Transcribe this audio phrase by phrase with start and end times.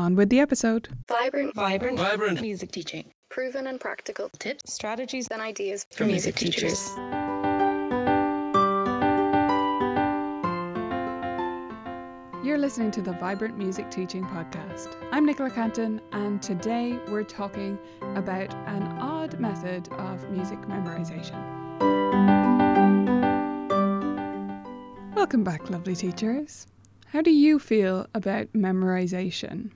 [0.00, 0.88] On with the episode.
[1.08, 3.12] Vibrant, Vibrant, vibrant music teaching.
[3.28, 6.88] proven and practical Tips, strategies and ideas for music teachers.
[12.42, 14.96] You're listening to the Vibrant Music Teaching Podcast.
[15.12, 17.78] I'm Nicola Cantan, and today we're talking
[18.16, 21.36] about an odd method of music memorization.
[25.14, 26.66] Welcome back, lovely teachers.
[27.08, 29.72] How do you feel about memorization?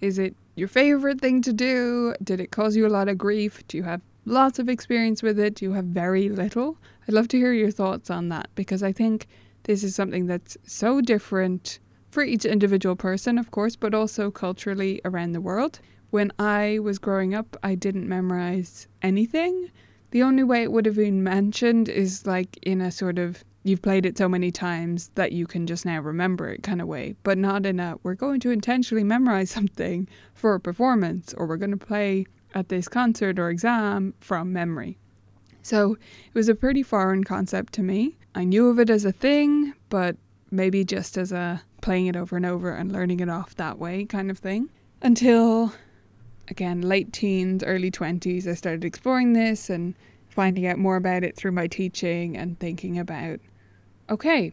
[0.00, 2.14] Is it your favorite thing to do?
[2.22, 3.66] Did it cause you a lot of grief?
[3.68, 5.56] Do you have lots of experience with it?
[5.56, 6.78] Do you have very little?
[7.08, 9.26] I'd love to hear your thoughts on that because I think
[9.64, 11.78] this is something that's so different
[12.10, 15.80] for each individual person, of course, but also culturally around the world.
[16.10, 19.70] When I was growing up, I didn't memorize anything.
[20.12, 23.82] The only way it would have been mentioned is like in a sort of you've
[23.82, 27.16] played it so many times that you can just now remember it kind of way,
[27.22, 31.56] but not in a we're going to intentionally memorize something for a performance or we're
[31.56, 34.98] going to play at this concert or exam from memory.
[35.62, 38.16] So it was a pretty foreign concept to me.
[38.34, 40.16] I knew of it as a thing, but
[40.50, 44.04] maybe just as a playing it over and over and learning it off that way
[44.04, 44.70] kind of thing.
[45.02, 45.72] Until,
[46.48, 49.94] again, late teens, early 20s, I started exploring this and
[50.28, 53.40] finding out more about it through my teaching and thinking about
[54.08, 54.52] okay,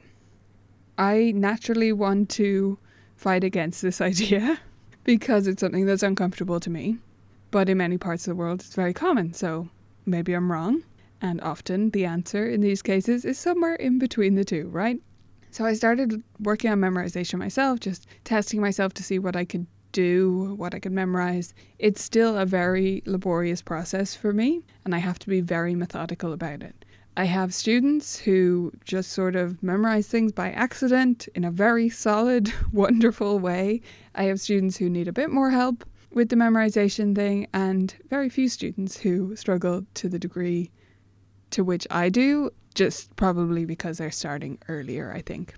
[0.98, 2.78] I naturally want to
[3.16, 4.60] fight against this idea
[5.04, 6.98] because it's something that's uncomfortable to me.
[7.52, 9.70] But in many parts of the world, it's very common, so
[10.06, 10.84] maybe I'm wrong.
[11.22, 15.00] And often the answer in these cases is somewhere in between the two, right?
[15.52, 19.68] So I started working on memorization myself, just testing myself to see what I could
[19.92, 21.54] do, what I could memorize.
[21.78, 26.34] It's still a very laborious process for me, and I have to be very methodical
[26.34, 26.83] about it.
[27.16, 32.52] I have students who just sort of memorize things by accident in a very solid,
[32.72, 33.82] wonderful way.
[34.16, 38.30] I have students who need a bit more help with the memorization thing, and very
[38.30, 40.72] few students who struggle to the degree
[41.52, 45.54] to which I do, just probably because they're starting earlier, I think.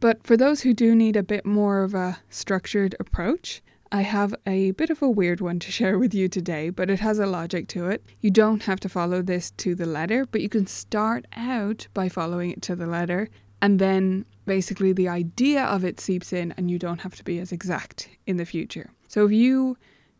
[0.00, 4.34] But for those who do need a bit more of a structured approach, I have
[4.46, 7.26] a bit of a weird one to share with you today, but it has a
[7.26, 8.04] logic to it.
[8.20, 12.08] You don't have to follow this to the letter, but you can start out by
[12.08, 13.28] following it to the letter,
[13.62, 17.38] and then basically the idea of it seeps in, and you don't have to be
[17.38, 18.90] as exact in the future.
[19.08, 19.76] So if you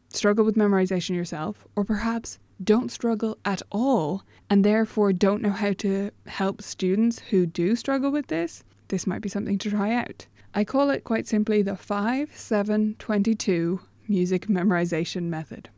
[0.08, 5.74] struggle with memorization yourself, or perhaps don't struggle at all, and therefore don't know how
[5.74, 10.26] to help students who do struggle with this, this might be something to try out.
[10.54, 15.68] I call it quite simply the 5 7 22 music memorization method.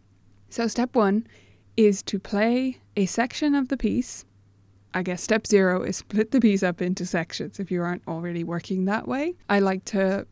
[0.48, 1.26] So, step one
[1.76, 4.24] is to play a section of the piece.
[4.92, 8.42] I guess step zero is split the piece up into sections if you aren't already
[8.42, 9.34] working that way.
[9.48, 10.26] I like to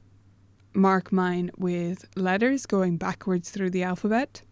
[0.74, 4.42] mark mine with letters going backwards through the alphabet.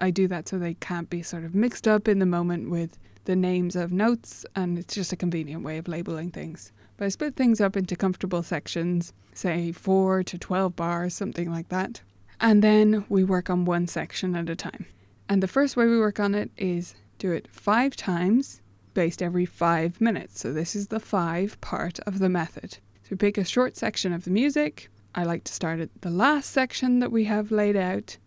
[0.00, 2.98] I do that so they can't be sort of mixed up in the moment with
[3.26, 6.72] the names of notes, and it's just a convenient way of labeling things.
[7.00, 11.70] But I split things up into comfortable sections, say 4 to 12 bars, something like
[11.70, 12.02] that.
[12.42, 14.84] And then we work on one section at a time.
[15.26, 18.60] And the first way we work on it is do it five times,
[18.92, 20.40] based every five minutes.
[20.40, 22.76] So this is the five part of the method.
[23.08, 24.90] So pick a short section of the music.
[25.14, 28.18] I like to start at the last section that we have laid out,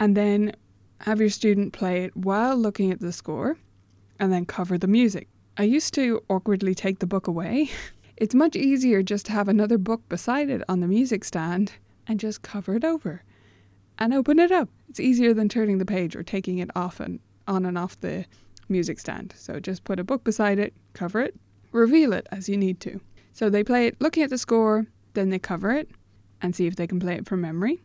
[0.00, 0.50] and then
[1.02, 3.56] have your student play it while looking at the score,
[4.18, 5.28] and then cover the music.
[5.56, 7.70] I used to awkwardly take the book away.
[8.16, 11.72] It's much easier just to have another book beside it on the music stand
[12.06, 13.22] and just cover it over
[13.98, 14.70] and open it up.
[14.88, 18.24] It's easier than turning the page or taking it off and on and off the
[18.70, 19.34] music stand.
[19.36, 21.34] So just put a book beside it, cover it,
[21.72, 23.00] reveal it as you need to.
[23.34, 25.90] So they play it looking at the score, then they cover it
[26.40, 27.82] and see if they can play it from memory.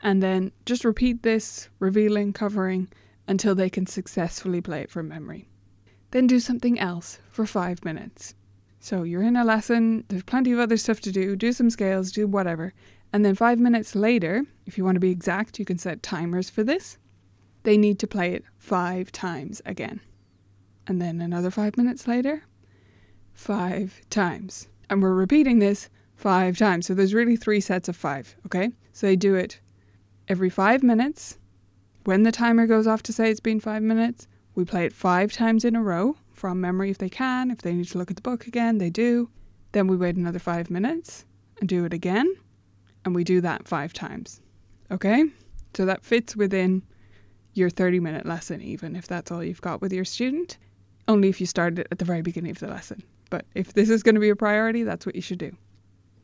[0.00, 2.88] And then just repeat this, revealing, covering,
[3.26, 5.48] until they can successfully play it from memory.
[6.12, 8.36] Then do something else for five minutes.
[8.84, 12.12] So you're in a lesson, there's plenty of other stuff to do, do some scales,
[12.12, 12.74] do whatever.
[13.14, 16.50] And then five minutes later, if you want to be exact, you can set timers
[16.50, 16.98] for this.
[17.62, 20.02] They need to play it five times again.
[20.86, 22.42] And then another five minutes later,
[23.32, 24.68] five times.
[24.90, 26.84] And we're repeating this five times.
[26.84, 28.70] So there's really three sets of five, okay?
[28.92, 29.60] So they do it
[30.28, 31.38] every five minutes.
[32.04, 35.32] When the timer goes off to say it's been five minutes, we play it five
[35.32, 37.50] times in a row from memory if they can.
[37.50, 39.30] If they need to look at the book again, they do.
[39.72, 41.24] Then we wait another five minutes
[41.60, 42.32] and do it again.
[43.04, 44.40] And we do that five times.
[44.90, 45.24] Okay?
[45.74, 46.82] So that fits within
[47.54, 50.58] your 30 minute lesson, even if that's all you've got with your student.
[51.06, 53.02] Only if you started it at the very beginning of the lesson.
[53.30, 55.56] But if this is going to be a priority, that's what you should do.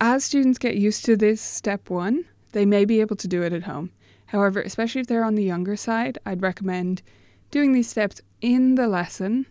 [0.00, 3.52] As students get used to this step one, they may be able to do it
[3.52, 3.90] at home.
[4.26, 7.02] However, especially if they're on the younger side, I'd recommend
[7.50, 9.46] doing these steps in the lesson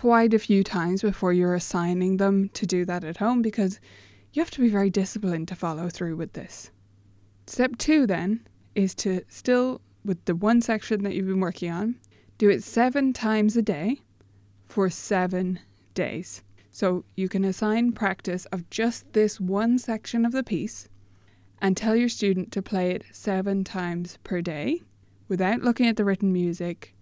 [0.00, 3.78] quite a few times before you're assigning them to do that at home because
[4.32, 6.70] you have to be very disciplined to follow through with this.
[7.46, 8.40] Step two then
[8.74, 11.96] is to still, with the one section that you've been working on,
[12.38, 14.00] do it seven times a day
[14.66, 15.60] for seven
[15.92, 16.42] days.
[16.70, 20.88] So you can assign practice of just this one section of the piece
[21.60, 24.80] and tell your student to play it seven times per day
[25.28, 26.94] without looking at the written music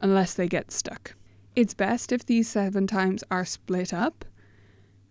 [0.00, 1.16] unless they get stuck.
[1.56, 4.24] It's best if these seven times are split up,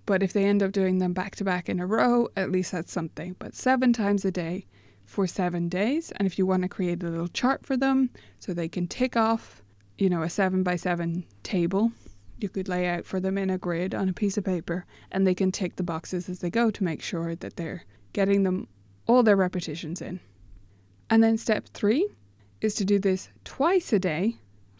[0.05, 2.71] but if they end up doing them back to back in a row, at least
[2.71, 3.35] that's something.
[3.39, 4.67] But seven times a day
[5.03, 6.11] for seven days.
[6.15, 9.17] And if you want to create a little chart for them so they can tick
[9.17, 9.63] off,
[9.97, 11.91] you know, a seven by seven table
[12.39, 15.25] you could lay out for them in a grid on a piece of paper and
[15.25, 17.83] they can tick the boxes as they go to make sure that they're
[18.13, 18.67] getting them
[19.07, 20.19] all their repetitions in.
[21.09, 22.07] And then step three
[22.61, 24.35] is to do this twice a day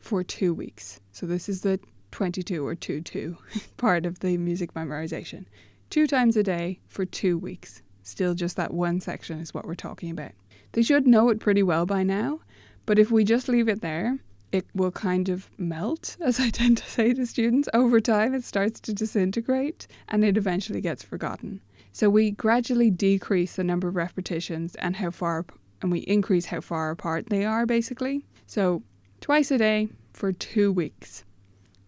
[0.06, 1.00] for two weeks.
[1.12, 1.80] So this is the
[2.12, 3.38] 22 or 2 2
[3.78, 5.46] part of the music memorization.
[5.90, 7.82] Two times a day for two weeks.
[8.04, 10.32] Still, just that one section is what we're talking about.
[10.74, 12.40] They should know it pretty well by now,
[12.86, 14.20] but if we just leave it there,
[14.52, 17.68] it will kind of melt, as I tend to say to students.
[17.74, 21.62] Over time, it starts to disintegrate and it eventually gets forgotten.
[21.94, 25.46] So we gradually decrease the number of repetitions and how far,
[25.82, 28.24] and we increase how far apart they are, basically.
[28.46, 28.84] So
[29.26, 31.26] twice a day for two weeks.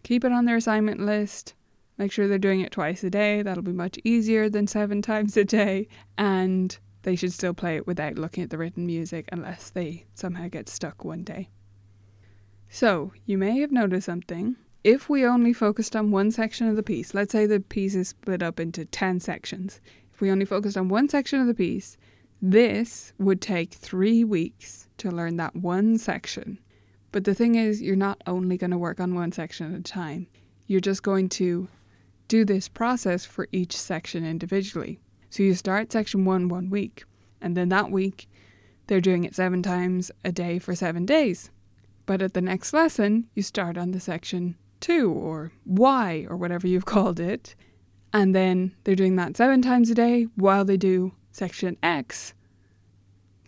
[0.01, 1.53] Keep it on their assignment list.
[1.99, 3.43] Make sure they're doing it twice a day.
[3.43, 5.87] That'll be much easier than seven times a day.
[6.17, 10.47] And they should still play it without looking at the written music unless they somehow
[10.47, 11.51] get stuck one day.
[12.69, 14.55] So, you may have noticed something.
[14.83, 18.07] If we only focused on one section of the piece, let's say the piece is
[18.07, 19.79] split up into 10 sections.
[20.11, 21.97] If we only focused on one section of the piece,
[22.41, 26.57] this would take three weeks to learn that one section.
[27.11, 29.83] But the thing is, you're not only going to work on one section at a
[29.83, 30.27] time,
[30.67, 31.67] you're just going to
[32.27, 34.99] do this process for each section individually.
[35.29, 37.05] So you start section one one week,
[37.41, 38.29] and then that week
[38.87, 41.51] they're doing it seven times a day for seven days.
[42.05, 46.67] But at the next lesson, you start on the section 2 or Y or whatever
[46.67, 47.55] you've called it.
[48.13, 52.33] And then they're doing that seven times a day while they do section X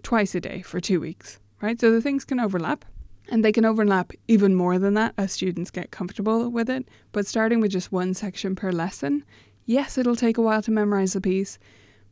[0.03, 1.79] twice a day for two weeks, right?
[1.79, 2.85] So the things can overlap.
[3.29, 6.87] And they can overlap even more than that as students get comfortable with it.
[7.11, 9.23] But starting with just one section per lesson,
[9.65, 11.59] yes, it'll take a while to memorize the piece,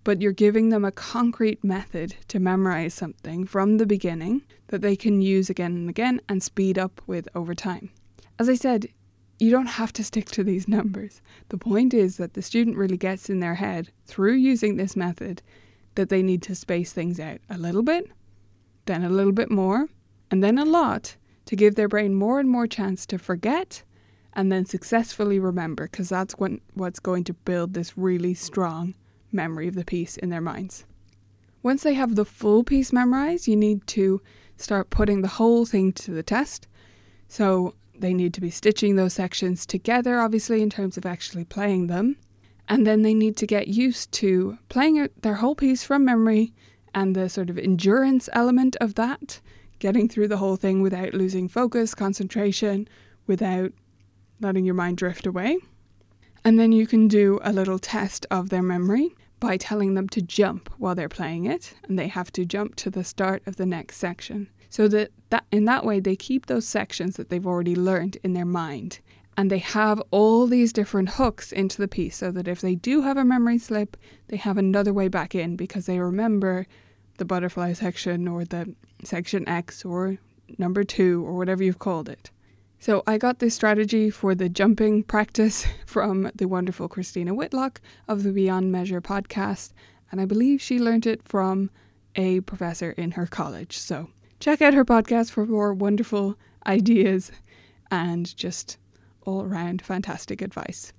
[0.04, 4.96] but you're giving them a concrete method to memorize something from the beginning that they
[4.96, 7.90] can use again and again and speed up with over time.
[8.38, 8.88] As I said,
[9.40, 11.22] you don't have to stick to these numbers.
[11.50, 15.42] The point is that the student really gets in their head through using this method
[15.96, 18.10] that they need to space things out a little bit,
[18.86, 19.88] then a little bit more,
[20.32, 21.16] and then a lot
[21.46, 23.84] to give their brain more and more chance to forget
[24.34, 28.94] and then successfully remember because that's when, what's going to build this really strong
[29.32, 30.86] memory of the piece in their minds.
[31.64, 34.22] Once they have the full piece memorized, you need to
[34.58, 36.68] start putting the whole thing to the test.
[37.28, 41.88] So they need to be stitching those sections together, obviously, in terms of actually playing
[41.88, 42.16] them.
[42.70, 46.54] And then they need to get used to playing their whole piece from memory
[46.94, 49.42] and the sort of endurance element of that,
[49.80, 52.88] getting through the whole thing without losing focus, concentration,
[53.28, 53.72] without
[54.40, 55.58] letting your mind drift away.
[56.44, 60.22] And then you can do a little test of their memory by telling them to
[60.22, 63.66] jump while they're playing it, and they have to jump to the start of the
[63.66, 64.50] next section.
[64.70, 68.34] So that, that in that way they keep those sections that they've already learned in
[68.34, 69.00] their mind.
[69.36, 73.02] And they have all these different hooks into the piece so that if they do
[73.02, 73.96] have a memory slip,
[74.30, 76.66] they have another way back in because they remember
[77.18, 80.18] the butterfly section or the section X or
[80.58, 82.32] number two or whatever you've called it.
[82.80, 88.24] So I got this strategy for the jumping practice from the wonderful Christina Whitlock of
[88.24, 89.74] the Beyond Measure podcast,
[90.12, 91.70] and I believe she learned it from
[92.16, 93.78] a professor in her college.
[93.78, 94.10] So
[94.40, 97.32] check out her podcast for more wonderful ideas
[97.92, 98.78] and just
[99.24, 100.94] all around fantastic advice.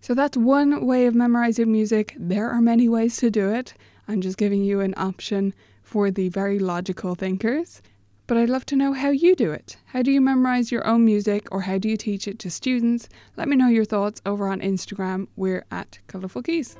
[0.00, 2.16] So that's one way of memorizing music.
[2.18, 3.74] There are many ways to do it.
[4.08, 7.82] I'm just giving you an option for the very logical thinkers.
[8.26, 9.76] But I'd love to know how you do it.
[9.86, 13.08] How do you memorize your own music or how do you teach it to students?
[13.36, 15.26] Let me know your thoughts over on Instagram.
[15.36, 16.76] We're at Colourful Keys.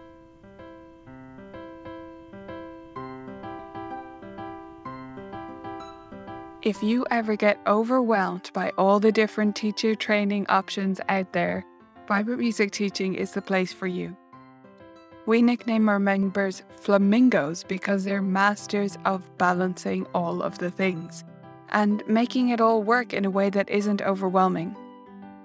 [6.63, 11.67] If you ever get overwhelmed by all the different teacher training options out there,
[12.07, 14.17] Vibrant Music Teaching is the place for you.
[15.25, 21.25] We nickname our members flamingos because they're masters of balancing all of the things
[21.71, 24.77] and making it all work in a way that isn't overwhelming.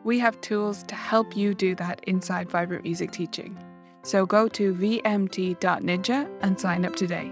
[0.04, 3.58] We have tools to help you do that inside Vibrant Music Teaching.
[4.02, 7.32] So go to vmt.ninja and sign up today.